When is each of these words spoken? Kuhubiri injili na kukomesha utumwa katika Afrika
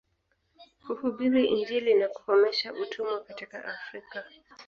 Kuhubiri 0.83 1.41
injili 1.55 1.93
na 1.95 2.07
kukomesha 2.07 2.73
utumwa 2.73 3.23
katika 3.23 3.65
Afrika 3.65 4.23